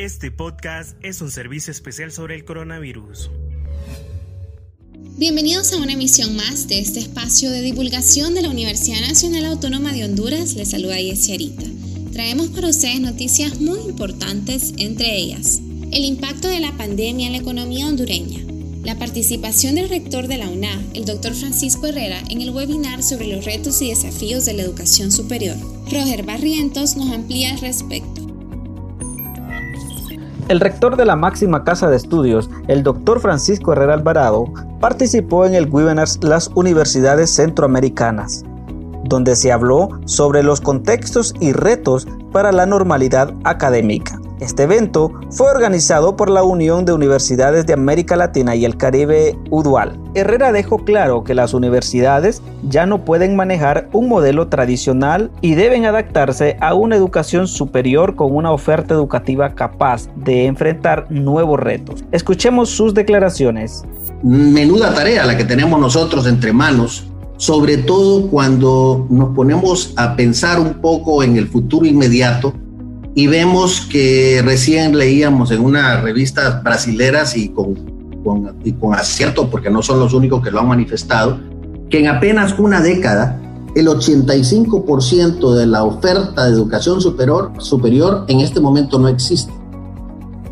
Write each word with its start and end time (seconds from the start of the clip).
Este 0.00 0.30
podcast 0.30 0.96
es 1.02 1.20
un 1.20 1.30
servicio 1.30 1.70
especial 1.70 2.10
sobre 2.10 2.34
el 2.34 2.46
coronavirus. 2.46 3.30
Bienvenidos 5.18 5.74
a 5.74 5.76
una 5.76 5.92
emisión 5.92 6.36
más 6.36 6.68
de 6.68 6.78
este 6.78 7.00
espacio 7.00 7.50
de 7.50 7.60
divulgación 7.60 8.32
de 8.32 8.40
la 8.40 8.48
Universidad 8.48 9.02
Nacional 9.02 9.44
Autónoma 9.44 9.92
de 9.92 10.06
Honduras. 10.06 10.54
Les 10.54 10.70
saluda 10.70 10.94
Arita. 10.94 11.66
Traemos 12.14 12.48
para 12.48 12.68
ustedes 12.68 12.98
noticias 13.00 13.60
muy 13.60 13.78
importantes, 13.80 14.72
entre 14.78 15.18
ellas 15.18 15.60
el 15.92 16.06
impacto 16.06 16.48
de 16.48 16.60
la 16.60 16.74
pandemia 16.78 17.26
en 17.26 17.32
la 17.32 17.38
economía 17.38 17.86
hondureña, 17.86 18.40
la 18.82 18.98
participación 18.98 19.74
del 19.74 19.90
rector 19.90 20.28
de 20.28 20.38
la 20.38 20.48
UNA, 20.48 20.82
el 20.94 21.04
doctor 21.04 21.34
Francisco 21.34 21.88
Herrera, 21.88 22.22
en 22.30 22.40
el 22.40 22.52
webinar 22.52 23.02
sobre 23.02 23.26
los 23.26 23.44
retos 23.44 23.82
y 23.82 23.90
desafíos 23.90 24.46
de 24.46 24.54
la 24.54 24.62
educación 24.62 25.12
superior. 25.12 25.58
Roger 25.90 26.22
Barrientos 26.22 26.96
nos 26.96 27.10
amplía 27.10 27.52
al 27.52 27.60
respecto. 27.60 28.19
El 30.50 30.58
rector 30.58 30.96
de 30.96 31.04
la 31.04 31.14
máxima 31.14 31.62
casa 31.62 31.88
de 31.88 31.96
estudios, 31.96 32.50
el 32.66 32.82
doctor 32.82 33.20
Francisco 33.20 33.72
Herrera 33.72 33.94
Alvarado, 33.94 34.46
participó 34.80 35.46
en 35.46 35.54
el 35.54 35.70
webinar 35.70 36.08
Las 36.22 36.50
Universidades 36.56 37.30
Centroamericanas, 37.30 38.42
donde 39.04 39.36
se 39.36 39.52
habló 39.52 40.00
sobre 40.06 40.42
los 40.42 40.60
contextos 40.60 41.34
y 41.38 41.52
retos 41.52 42.08
para 42.32 42.50
la 42.50 42.66
normalidad 42.66 43.32
académica. 43.44 44.19
Este 44.40 44.62
evento 44.62 45.12
fue 45.30 45.50
organizado 45.50 46.16
por 46.16 46.30
la 46.30 46.42
Unión 46.42 46.86
de 46.86 46.94
Universidades 46.94 47.66
de 47.66 47.74
América 47.74 48.16
Latina 48.16 48.56
y 48.56 48.64
el 48.64 48.78
Caribe 48.78 49.38
UDUAL. 49.50 50.00
Herrera 50.14 50.50
dejó 50.50 50.78
claro 50.78 51.24
que 51.24 51.34
las 51.34 51.52
universidades 51.52 52.40
ya 52.66 52.86
no 52.86 53.04
pueden 53.04 53.36
manejar 53.36 53.90
un 53.92 54.08
modelo 54.08 54.48
tradicional 54.48 55.30
y 55.42 55.56
deben 55.56 55.84
adaptarse 55.84 56.56
a 56.62 56.72
una 56.72 56.96
educación 56.96 57.48
superior 57.48 58.16
con 58.16 58.34
una 58.34 58.50
oferta 58.50 58.94
educativa 58.94 59.54
capaz 59.54 60.08
de 60.16 60.46
enfrentar 60.46 61.06
nuevos 61.10 61.60
retos. 61.60 62.02
Escuchemos 62.10 62.70
sus 62.70 62.94
declaraciones. 62.94 63.82
Menuda 64.22 64.94
tarea 64.94 65.26
la 65.26 65.36
que 65.36 65.44
tenemos 65.44 65.78
nosotros 65.78 66.26
entre 66.26 66.54
manos 66.54 67.06
sobre 67.36 67.78
todo 67.78 68.28
cuando 68.28 69.06
nos 69.08 69.34
ponemos 69.34 69.94
a 69.96 70.14
pensar 70.14 70.60
un 70.60 70.74
poco 70.74 71.22
en 71.22 71.38
el 71.38 71.48
futuro 71.48 71.86
inmediato 71.86 72.52
y 73.14 73.26
vemos 73.26 73.82
que 73.90 74.40
recién 74.44 74.96
leíamos 74.96 75.50
en 75.50 75.60
unas 75.64 76.02
revistas 76.02 76.62
brasileras 76.62 77.36
y 77.36 77.48
con, 77.48 77.74
con, 78.22 78.56
y 78.64 78.72
con 78.72 78.94
acierto, 78.94 79.50
porque 79.50 79.70
no 79.70 79.82
son 79.82 79.98
los 79.98 80.12
únicos 80.14 80.42
que 80.42 80.50
lo 80.50 80.60
han 80.60 80.68
manifestado, 80.68 81.38
que 81.88 82.00
en 82.00 82.08
apenas 82.08 82.56
una 82.58 82.80
década 82.80 83.40
el 83.74 83.86
85% 83.86 85.54
de 85.54 85.66
la 85.66 85.84
oferta 85.84 86.44
de 86.44 86.52
educación 86.52 87.00
superior, 87.00 87.52
superior 87.58 88.24
en 88.28 88.40
este 88.40 88.60
momento 88.60 88.98
no 88.98 89.08
existe. 89.08 89.52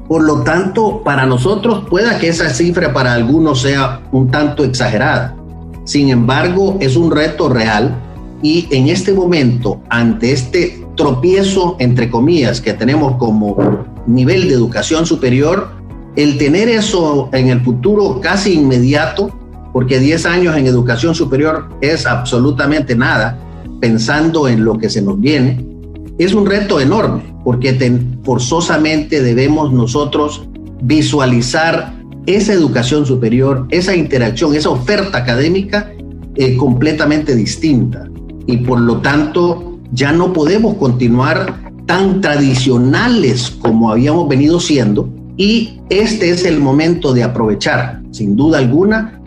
Por 0.08 0.22
lo 0.22 0.42
tanto, 0.42 1.02
para 1.04 1.26
nosotros 1.26 1.84
pueda 1.88 2.18
que 2.18 2.28
esa 2.28 2.48
cifra 2.50 2.92
para 2.92 3.12
algunos 3.12 3.60
sea 3.60 4.00
un 4.12 4.30
tanto 4.30 4.64
exagerada. 4.64 5.36
Sin 5.84 6.08
embargo, 6.08 6.78
es 6.80 6.96
un 6.96 7.10
reto 7.10 7.48
real 7.48 8.07
y 8.42 8.68
en 8.70 8.88
este 8.88 9.12
momento, 9.12 9.80
ante 9.88 10.32
este 10.32 10.84
tropiezo, 10.96 11.76
entre 11.78 12.08
comillas, 12.10 12.60
que 12.60 12.72
tenemos 12.72 13.16
como 13.16 13.84
nivel 14.06 14.48
de 14.48 14.54
educación 14.54 15.06
superior, 15.06 15.70
el 16.16 16.38
tener 16.38 16.68
eso 16.68 17.28
en 17.32 17.48
el 17.48 17.60
futuro 17.60 18.20
casi 18.20 18.54
inmediato, 18.54 19.30
porque 19.72 19.98
10 19.98 20.26
años 20.26 20.56
en 20.56 20.66
educación 20.66 21.14
superior 21.14 21.68
es 21.80 22.06
absolutamente 22.06 22.96
nada, 22.96 23.38
pensando 23.80 24.48
en 24.48 24.64
lo 24.64 24.78
que 24.78 24.90
se 24.90 25.02
nos 25.02 25.20
viene, 25.20 25.64
es 26.18 26.34
un 26.34 26.46
reto 26.46 26.80
enorme, 26.80 27.22
porque 27.44 27.76
forzosamente 28.24 29.22
debemos 29.22 29.72
nosotros 29.72 30.48
visualizar 30.82 31.94
esa 32.26 32.52
educación 32.52 33.06
superior, 33.06 33.66
esa 33.70 33.94
interacción, 33.96 34.54
esa 34.54 34.70
oferta 34.70 35.18
académica 35.18 35.92
eh, 36.34 36.56
completamente 36.56 37.34
distinta. 37.34 38.08
Y 38.48 38.56
por 38.56 38.80
lo 38.80 38.96
tanto, 39.02 39.78
ya 39.92 40.10
no 40.10 40.32
podemos 40.32 40.74
continuar 40.74 41.70
tan 41.84 42.22
tradicionales 42.22 43.50
como 43.50 43.90
habíamos 43.90 44.26
venido 44.26 44.58
siendo 44.58 45.08
y 45.36 45.80
este 45.90 46.30
es 46.30 46.46
el 46.46 46.58
momento 46.58 47.12
de 47.12 47.22
aprovechar, 47.22 48.00
sin 48.10 48.36
duda 48.36 48.58
alguna, 48.58 49.20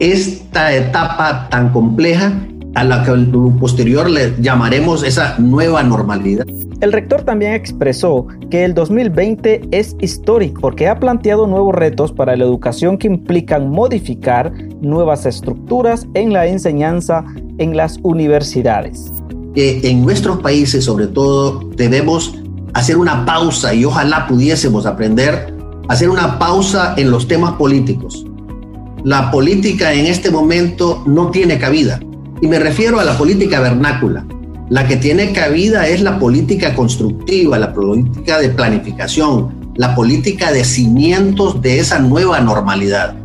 esta 0.00 0.74
etapa 0.74 1.48
tan 1.48 1.70
compleja 1.70 2.32
a 2.74 2.84
la 2.84 3.04
que 3.04 3.12
posterior 3.58 4.10
le 4.10 4.34
llamaremos 4.38 5.02
esa 5.04 5.38
nueva 5.38 5.82
normalidad. 5.82 6.44
El 6.82 6.92
rector 6.92 7.22
también 7.22 7.54
expresó 7.54 8.26
que 8.50 8.64
el 8.64 8.74
2020 8.74 9.62
es 9.70 9.96
histórico 10.00 10.60
porque 10.60 10.88
ha 10.88 11.00
planteado 11.00 11.46
nuevos 11.46 11.74
retos 11.74 12.12
para 12.12 12.36
la 12.36 12.44
educación 12.44 12.98
que 12.98 13.06
implican 13.06 13.70
modificar 13.70 14.52
nuevas 14.82 15.24
estructuras 15.24 16.06
en 16.14 16.34
la 16.34 16.46
enseñanza 16.48 17.24
en 17.58 17.76
las 17.76 17.98
universidades 18.02 19.12
que 19.56 19.80
en 19.88 20.04
nuestros 20.04 20.40
países, 20.40 20.84
sobre 20.84 21.06
todo, 21.06 21.60
debemos 21.76 22.34
hacer 22.74 22.98
una 22.98 23.24
pausa 23.24 23.72
y 23.72 23.86
ojalá 23.86 24.26
pudiésemos 24.28 24.84
aprender 24.84 25.54
a 25.88 25.92
hacer 25.94 26.10
una 26.10 26.38
pausa 26.38 26.94
en 26.98 27.10
los 27.10 27.26
temas 27.26 27.54
políticos. 27.54 28.26
La 29.02 29.30
política 29.30 29.94
en 29.94 30.06
este 30.06 30.30
momento 30.30 31.02
no 31.06 31.30
tiene 31.30 31.58
cabida. 31.58 31.98
Y 32.42 32.48
me 32.48 32.58
refiero 32.58 33.00
a 33.00 33.04
la 33.04 33.16
política 33.16 33.60
vernácula. 33.60 34.26
La 34.68 34.86
que 34.86 34.96
tiene 34.96 35.32
cabida 35.32 35.88
es 35.88 36.02
la 36.02 36.18
política 36.18 36.74
constructiva, 36.74 37.58
la 37.58 37.72
política 37.72 38.38
de 38.38 38.50
planificación, 38.50 39.72
la 39.76 39.94
política 39.94 40.52
de 40.52 40.64
cimientos 40.64 41.62
de 41.62 41.78
esa 41.78 41.98
nueva 41.98 42.40
normalidad. 42.40 43.16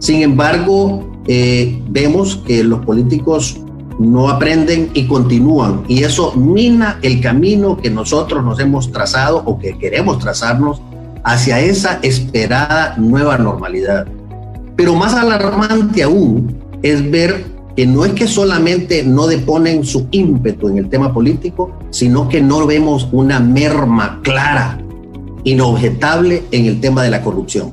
Sin 0.00 0.22
embargo, 0.22 1.11
eh, 1.26 1.80
vemos 1.88 2.36
que 2.36 2.64
los 2.64 2.84
políticos 2.84 3.60
no 3.98 4.28
aprenden 4.28 4.90
y 4.94 5.06
continúan. 5.06 5.84
Y 5.88 6.02
eso 6.02 6.32
mina 6.34 6.98
el 7.02 7.20
camino 7.20 7.76
que 7.76 7.90
nosotros 7.90 8.44
nos 8.44 8.58
hemos 8.60 8.90
trazado 8.90 9.42
o 9.44 9.58
que 9.58 9.78
queremos 9.78 10.18
trazarnos 10.18 10.80
hacia 11.24 11.60
esa 11.60 12.00
esperada 12.02 12.94
nueva 12.96 13.38
normalidad. 13.38 14.06
Pero 14.76 14.94
más 14.94 15.14
alarmante 15.14 16.02
aún 16.02 16.56
es 16.82 17.08
ver 17.10 17.44
que 17.76 17.86
no 17.86 18.04
es 18.04 18.12
que 18.12 18.26
solamente 18.26 19.02
no 19.02 19.26
deponen 19.26 19.84
su 19.84 20.06
ímpetu 20.10 20.68
en 20.68 20.78
el 20.78 20.88
tema 20.88 21.12
político, 21.12 21.72
sino 21.90 22.28
que 22.28 22.40
no 22.40 22.66
vemos 22.66 23.08
una 23.12 23.40
merma 23.40 24.20
clara, 24.22 24.78
inobjetable 25.44 26.42
en 26.50 26.66
el 26.66 26.80
tema 26.80 27.02
de 27.02 27.10
la 27.10 27.22
corrupción. 27.22 27.72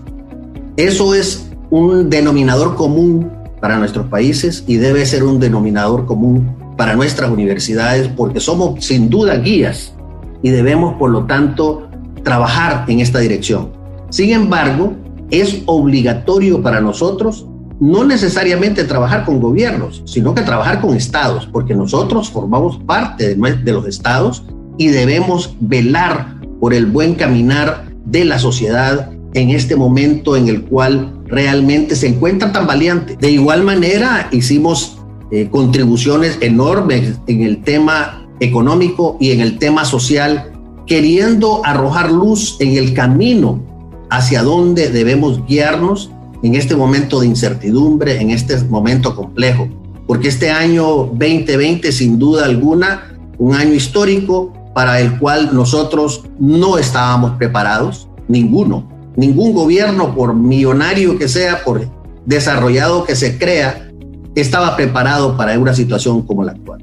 Eso 0.77 1.13
es 1.15 1.49
un 1.69 2.09
denominador 2.09 2.75
común 2.75 3.29
para 3.59 3.77
nuestros 3.77 4.07
países 4.07 4.63
y 4.67 4.77
debe 4.77 5.05
ser 5.05 5.23
un 5.23 5.39
denominador 5.39 6.05
común 6.05 6.55
para 6.77 6.95
nuestras 6.95 7.29
universidades 7.29 8.07
porque 8.07 8.39
somos 8.39 8.83
sin 8.85 9.09
duda 9.09 9.35
guías 9.35 9.93
y 10.41 10.49
debemos 10.49 10.95
por 10.95 11.09
lo 11.09 11.25
tanto 11.25 11.89
trabajar 12.23 12.85
en 12.87 12.99
esta 12.99 13.19
dirección. 13.19 13.71
Sin 14.09 14.31
embargo, 14.31 14.93
es 15.29 15.61
obligatorio 15.65 16.61
para 16.61 16.81
nosotros 16.81 17.45
no 17.79 18.03
necesariamente 18.03 18.83
trabajar 18.83 19.25
con 19.25 19.39
gobiernos, 19.39 20.03
sino 20.05 20.33
que 20.35 20.41
trabajar 20.41 20.81
con 20.81 20.95
estados, 20.95 21.47
porque 21.51 21.75
nosotros 21.75 22.29
formamos 22.29 22.77
parte 22.79 23.35
de, 23.35 23.71
los 23.71 23.87
estados 23.87 24.43
y 24.77 24.87
debemos 24.87 25.55
velar 25.61 26.35
por 26.59 26.73
el 26.73 26.87
buen 26.87 27.15
caminar 27.15 27.85
de 28.05 28.25
la 28.25 28.37
sociedad 28.37 29.11
en 29.33 29.51
este 29.51 29.75
momento 29.75 30.35
en 30.35 30.47
el 30.47 30.63
cual 30.63 31.13
realmente 31.25 31.95
se 31.95 32.07
encuentra 32.07 32.51
tan 32.51 32.65
valiente. 32.65 33.15
De 33.19 33.31
igual 33.31 33.63
manera, 33.63 34.29
hicimos 34.31 34.97
eh, 35.31 35.47
contribuciones 35.51 36.37
enormes 36.41 37.19
en 37.27 37.43
el 37.43 37.61
tema 37.61 38.27
económico 38.39 39.17
y 39.19 39.31
en 39.31 39.41
el 39.41 39.59
tema 39.59 39.85
social, 39.85 40.51
queriendo 40.87 41.61
arrojar 41.65 42.11
luz 42.11 42.57
en 42.59 42.77
el 42.77 42.93
camino 42.93 43.61
hacia 44.09 44.41
donde 44.41 44.89
debemos 44.89 45.45
guiarnos 45.45 46.09
en 46.41 46.55
este 46.55 46.75
momento 46.75 47.19
de 47.19 47.27
incertidumbre, 47.27 48.19
en 48.19 48.31
este 48.31 48.57
momento 48.63 49.15
complejo. 49.15 49.67
Porque 50.07 50.29
este 50.29 50.49
año 50.49 50.85
2020, 51.13 51.91
sin 51.91 52.17
duda 52.17 52.45
alguna, 52.45 53.15
un 53.37 53.53
año 53.53 53.75
histórico 53.75 54.51
para 54.73 54.99
el 54.99 55.19
cual 55.19 55.53
nosotros 55.53 56.23
no 56.39 56.79
estábamos 56.79 57.31
preparados, 57.37 58.07
ninguno 58.27 58.98
Ningún 59.19 59.51
gobierno, 59.51 60.15
por 60.15 60.33
millonario 60.33 61.17
que 61.17 61.27
sea, 61.27 61.65
por 61.65 61.85
desarrollado 62.25 63.03
que 63.03 63.17
se 63.17 63.37
crea, 63.37 63.91
estaba 64.33 64.77
preparado 64.77 65.35
para 65.35 65.59
una 65.59 65.73
situación 65.73 66.21
como 66.21 66.45
la 66.45 66.53
actual. 66.53 66.81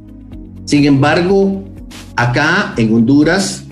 Sin 0.66 0.84
embargo, 0.84 1.64
acá 2.14 2.74
en 2.76 2.94
Honduras 2.94 3.64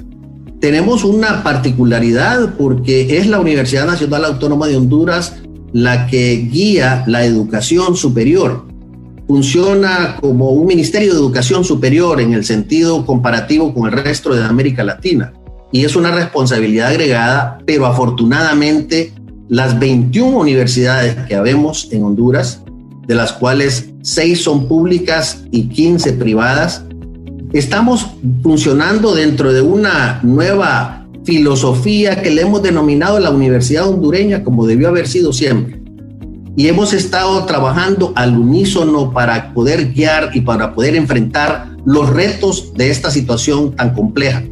tenemos 0.61 1.05
una 1.05 1.43
particularidad 1.43 2.55
porque 2.57 3.19
es 3.19 3.27
la 3.27 3.39
Universidad 3.39 3.87
Nacional 3.87 4.25
Autónoma 4.25 4.67
de 4.67 4.79
Honduras 4.79 5.35
la 5.75 6.07
que 6.07 6.49
guía 6.51 7.05
la 7.07 7.23
educación 7.27 7.97
superior. 7.97 8.65
Funciona 9.27 10.17
como 10.23 10.53
un 10.53 10.67
Ministerio 10.67 11.13
de 11.13 11.19
Educación 11.19 11.65
Superior 11.65 12.19
en 12.19 12.33
el 12.33 12.47
sentido 12.47 13.05
comparativo 13.05 13.75
con 13.75 13.93
el 13.93 14.03
resto 14.03 14.33
de 14.35 14.43
América 14.43 14.83
Latina 14.83 15.35
y 15.75 15.85
es 15.85 15.97
una 15.97 16.13
responsabilidad 16.13 16.91
agregada, 16.91 17.59
pero 17.67 17.85
afortunadamente 17.85 19.13
las 19.49 19.77
21 19.77 20.39
universidades 20.39 21.17
que 21.27 21.35
habemos 21.35 21.89
en 21.91 22.05
Honduras, 22.05 22.63
de 23.09 23.17
las 23.17 23.33
cuales 23.33 23.91
6 24.03 24.41
son 24.41 24.69
públicas 24.69 25.43
y 25.51 25.65
15 25.65 26.13
privadas, 26.13 26.85
estamos 27.53 28.07
funcionando 28.45 29.17
dentro 29.17 29.53
de 29.53 29.63
una 29.63 30.21
nueva 30.23 31.09
filosofía 31.25 32.23
que 32.23 32.31
le 32.31 32.43
hemos 32.43 32.63
denominado 32.63 33.19
la 33.19 33.31
Universidad 33.31 33.89
Hondureña 33.89 34.45
como 34.45 34.69
debió 34.69 34.87
haber 34.87 35.09
sido 35.09 35.33
siempre. 35.33 35.83
Y 36.57 36.69
hemos 36.69 36.93
estado 36.93 37.47
trabajando 37.47 38.13
al 38.15 38.39
unísono 38.39 39.13
para 39.13 39.53
poder 39.53 39.93
guiar 39.93 40.31
y 40.35 40.43
para 40.43 40.73
poder 40.73 40.95
enfrentar 40.95 41.71
los 41.85 42.11
retos 42.11 42.75
de 42.75 42.91
esta 42.91 43.11
situación 43.11 43.75
tan 43.75 43.93
compleja. 43.93 44.45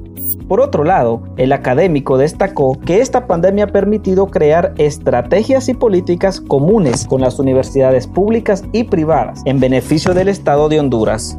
Por 0.53 0.61
otro 0.61 0.85
lado, 0.85 1.23
el 1.39 1.51
académico 1.51 2.19
destacó 2.19 2.79
que 2.79 3.01
esta 3.01 3.27
pandemia 3.27 3.65
ha 3.65 3.69
permitido 3.69 4.27
crear 4.27 4.75
estrategias 4.77 5.71
y 5.71 5.73
políticas 5.73 6.43
comunes 6.43 7.07
con 7.07 7.23
las 7.23 7.39
universidades 7.39 8.07
públicas 8.07 8.63
y 8.71 8.85
privadas 8.85 9.41
en 9.47 9.61
beneficio 9.61 10.13
del 10.13 10.29
Estado 10.29 10.69
de 10.69 10.79
Honduras. 10.79 11.39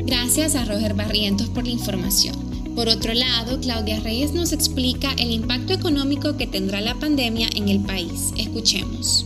Gracias 0.00 0.56
a 0.56 0.64
Roger 0.64 0.94
Barrientos 0.94 1.50
por 1.50 1.62
la 1.62 1.70
información. 1.70 2.34
Por 2.74 2.88
otro 2.88 3.14
lado, 3.14 3.60
Claudia 3.60 4.00
Reyes 4.00 4.32
nos 4.32 4.52
explica 4.52 5.12
el 5.18 5.30
impacto 5.30 5.72
económico 5.72 6.36
que 6.36 6.48
tendrá 6.48 6.80
la 6.80 6.96
pandemia 6.96 7.46
en 7.54 7.68
el 7.68 7.78
país. 7.84 8.34
Escuchemos. 8.36 9.24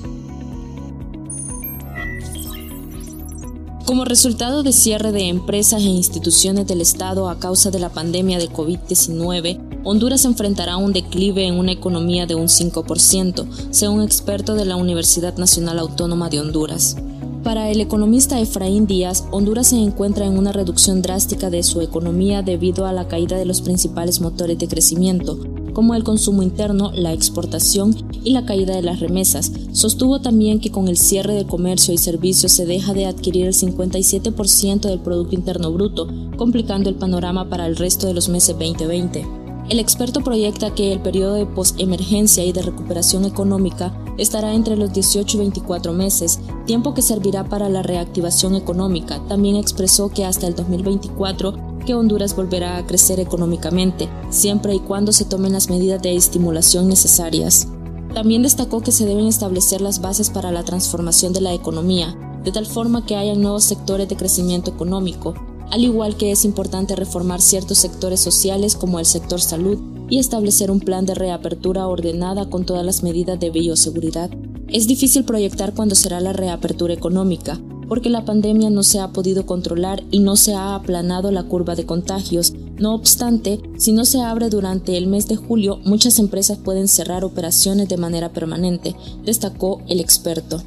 Como 3.87 4.05
resultado 4.05 4.65
de 4.65 4.73
cierre 4.73 5.13
de 5.13 5.29
empresas 5.29 5.81
e 5.81 5.85
instituciones 5.85 6.67
del 6.67 6.81
Estado 6.81 7.29
a 7.29 7.39
causa 7.39 7.71
de 7.71 7.79
la 7.79 7.89
pandemia 7.89 8.37
de 8.37 8.51
COVID-19, 8.51 9.61
Honduras 9.85 10.25
enfrentará 10.25 10.77
un 10.77 10.93
declive 10.93 11.47
en 11.47 11.55
una 11.55 11.71
economía 11.71 12.27
de 12.27 12.35
un 12.35 12.49
5%, 12.49 13.47
según 13.71 14.03
experto 14.03 14.57
de 14.57 14.65
la 14.65 14.75
Universidad 14.75 15.37
Nacional 15.37 15.79
Autónoma 15.79 16.29
de 16.29 16.41
Honduras. 16.41 16.97
Para 17.45 17.71
el 17.71 17.81
economista 17.81 18.41
Efraín 18.41 18.89
Díaz, 18.89 19.23
Honduras 19.31 19.69
se 19.69 19.77
encuentra 19.77 20.27
en 20.27 20.37
una 20.37 20.51
reducción 20.51 21.01
drástica 21.01 21.49
de 21.49 21.63
su 21.63 21.81
economía 21.81 22.43
debido 22.43 22.87
a 22.87 22.93
la 22.93 23.07
caída 23.07 23.39
de 23.39 23.45
los 23.45 23.61
principales 23.61 24.21
motores 24.21 24.59
de 24.59 24.67
crecimiento, 24.67 25.39
como 25.77 25.95
el 25.95 26.05
consumo 26.05 26.43
interno, 26.43 26.91
la 26.95 27.13
exportación 27.13 27.95
y 28.25 28.31
la 28.31 28.47
caída 28.47 28.75
de 28.75 28.81
las 28.81 28.99
remesas. 28.99 29.53
Sostuvo 29.73 30.23
también 30.23 30.59
que 30.59 30.71
con 30.71 30.89
el 30.89 30.97
cierre 30.97 31.35
de 31.35 31.45
comercio 31.45 31.93
y 31.93 31.99
servicios 31.99 32.53
se 32.53 32.65
deja 32.65 32.95
de 32.95 33.05
adquirir 33.05 33.45
el 33.45 33.53
57% 33.53 34.81
del 34.81 35.01
Producto 35.01 35.35
Interno 35.35 35.71
Bruto, 35.71 36.09
complicando 36.39 36.89
el 36.89 36.95
panorama 36.95 37.51
para 37.51 37.67
el 37.67 37.77
resto 37.77 38.07
de 38.07 38.15
los 38.15 38.31
meses 38.31 38.59
2020. 38.59 39.27
El 39.69 39.79
experto 39.79 40.23
proyecta 40.23 40.75
que 40.75 40.95
el 40.95 41.01
periodo 41.01 41.35
de 41.35 41.45
postemergencia 41.45 42.43
y 42.43 42.53
de 42.53 42.63
recuperación 42.63 43.27
económica 43.27 43.93
estará 44.17 44.55
entre 44.55 44.79
los 44.79 44.95
18 44.95 45.37
y 45.37 45.41
24 45.41 45.93
meses, 45.93 46.41
tiempo 46.65 46.95
que 46.95 47.03
servirá 47.03 47.45
para 47.51 47.69
la 47.69 47.83
reactivación 47.83 48.55
económica. 48.55 49.21
También 49.29 49.57
expresó 49.57 50.09
que 50.09 50.25
hasta 50.25 50.47
el 50.47 50.55
2024 50.55 51.66
que 51.87 51.95
Honduras 51.95 52.37
volverá 52.37 52.77
a 52.77 52.87
crecer 52.87 53.19
económicamente, 53.21 54.11
siempre 54.29 54.75
y 54.75 54.81
cuando 54.81 55.13
se 55.13 55.25
tomen 55.25 55.55
las 55.55 55.71
medidas 55.71 56.03
de 56.03 56.15
estimulación 56.15 56.89
necesarias. 56.89 57.69
También 58.13 58.43
destacó 58.43 58.83
que 58.83 58.93
se 58.93 59.07
deben 59.07 59.27
establecer 59.27 59.81
las 59.81 60.03
bases 60.03 60.29
para 60.29 60.53
la 60.53 60.65
transformación 60.65 61.33
de 61.33 61.41
la 61.41 61.55
economía, 61.55 62.15
de 62.45 62.53
tal 62.53 62.67
forma 62.67 63.07
que 63.07 63.17
haya 63.17 63.35
nuevos 63.35 63.65
sectores 63.65 64.09
de 64.09 64.17
crecimiento 64.17 64.71
económico, 64.71 65.35
al 65.71 65.83
igual 65.83 66.17
que 66.17 66.31
es 66.31 66.45
importante 66.45 66.95
reformar 66.95 67.41
ciertos 67.41 67.79
sectores 67.79 68.21
sociales 68.21 68.77
como 68.77 68.99
el 68.99 69.07
sector 69.07 69.41
salud 69.41 69.79
y 70.09 70.19
establecer 70.19 70.71
un 70.71 70.81
plan 70.81 71.07
de 71.07 71.15
reapertura 71.15 71.89
ordenada 71.89 72.49
con 72.49 72.65
todas 72.65 72.85
las 72.85 73.03
medidas 73.03 73.41
de 73.41 73.51
bioseguridad. 73.51 74.31
Es 74.69 74.87
difícil 74.87 75.25
proyectar 75.25 75.75
cuándo 75.75 75.95
será 75.95 76.21
la 76.21 76.33
reapertura 76.33 76.95
económica, 76.95 77.61
porque 77.89 78.11
la 78.11 78.25
pandemia 78.25 78.71
no 78.71 78.83
se 78.83 79.01
ha 79.01 79.09
podido 79.09 79.47
controlar 79.47 80.03
y 80.11 80.21
no 80.21 80.37
se 80.37 80.55
ha 80.55 80.75
aplanado 80.75 81.31
la 81.31 81.45
curva 81.45 81.75
de 81.75 81.87
contagios. 81.87 82.53
No 82.79 82.95
obstante, 82.95 83.61
si 83.79 83.93
no 83.93 84.05
se 84.05 84.21
abre 84.21 84.49
durante 84.51 84.97
el 84.97 85.07
mes 85.07 85.29
de 85.29 85.37
julio, 85.37 85.81
muchas 85.85 86.19
empresas 86.19 86.59
pueden 86.59 86.89
cerrar 86.89 87.25
operaciones 87.25 87.89
de 87.89 87.97
manera 87.97 88.33
permanente, 88.33 88.95
destacó 89.25 89.83
el 89.89 90.01
experto. 90.01 90.63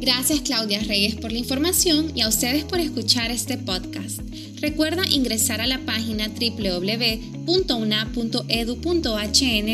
Gracias 0.00 0.40
Claudia 0.40 0.80
Reyes 0.80 1.16
por 1.16 1.30
la 1.30 1.38
información 1.38 2.12
y 2.14 2.22
a 2.22 2.28
ustedes 2.28 2.64
por 2.64 2.80
escuchar 2.80 3.30
este 3.30 3.58
podcast. 3.58 4.20
Recuerda 4.60 5.06
ingresar 5.08 5.60
a 5.60 5.66
la 5.66 5.78
página 5.84 6.28
www.una.edu.hn 6.28 7.42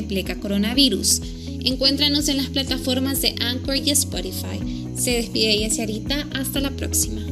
pleca 0.09 0.41
coronavirus. 0.41 1.21
Encuéntranos 1.67 2.29
en 2.29 2.37
las 2.37 2.47
plataformas 2.47 3.21
de 3.23 3.35
Anchor 3.41 3.75
y 3.75 3.91
Spotify. 3.91 4.87
Se 4.97 5.11
despide 5.11 5.59
Yesiarita, 5.59 6.25
hasta 6.33 6.61
la 6.61 6.71
próxima. 6.71 7.26